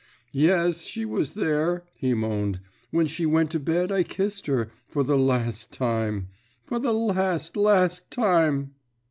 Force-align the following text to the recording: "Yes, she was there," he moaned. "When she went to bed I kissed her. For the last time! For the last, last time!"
"Yes, 0.33 0.85
she 0.85 1.05
was 1.05 1.33
there," 1.33 1.83
he 1.93 2.15
moaned. 2.15 2.59
"When 2.89 3.05
she 3.05 3.27
went 3.27 3.51
to 3.51 3.59
bed 3.59 3.91
I 3.91 4.01
kissed 4.01 4.47
her. 4.47 4.71
For 4.87 5.03
the 5.03 5.15
last 5.15 5.71
time! 5.71 6.29
For 6.65 6.79
the 6.79 6.91
last, 6.91 7.55
last 7.55 8.09
time!" 8.09 8.73